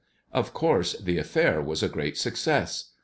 Of 0.33 0.51
course 0.51 0.93
the 0.99 1.19
affair 1.19 1.61
was 1.61 1.83
a 1.83 1.87
great 1.87 2.17
success. 2.17 2.93